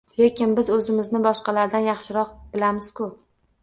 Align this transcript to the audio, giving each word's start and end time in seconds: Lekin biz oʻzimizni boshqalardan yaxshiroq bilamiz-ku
Lekin 0.19 0.55
biz 0.59 0.71
oʻzimizni 0.77 1.23
boshqalardan 1.27 1.87
yaxshiroq 1.93 2.37
bilamiz-ku 2.57 3.17